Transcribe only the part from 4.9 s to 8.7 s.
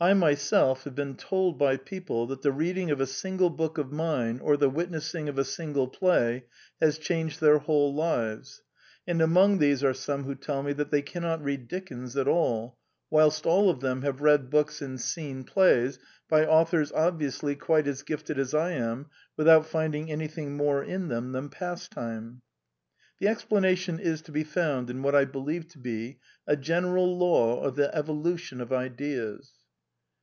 ing of a single play has changed their whole lives;